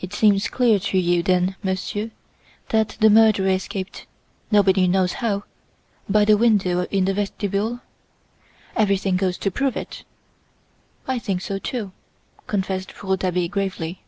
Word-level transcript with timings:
"It 0.00 0.14
seems 0.14 0.48
clear 0.48 0.78
to 0.80 0.96
you, 0.98 1.22
then, 1.22 1.54
Monsieur, 1.62 2.10
that 2.70 2.96
the 2.98 3.10
murderer 3.10 3.50
escaped 3.50 4.06
nobody 4.50 4.88
knows 4.88 5.12
how 5.20 5.44
by 6.08 6.24
the 6.24 6.38
window 6.38 6.84
in 6.86 7.04
the 7.04 7.12
vestibule?" 7.12 7.80
"Everything 8.74 9.18
goes 9.18 9.36
to 9.36 9.50
prove 9.50 9.76
it." 9.76 10.04
"I 11.06 11.18
think 11.18 11.42
so, 11.42 11.58
too," 11.58 11.92
confessed 12.46 13.02
Rouletabille 13.02 13.50
gravely. 13.50 14.00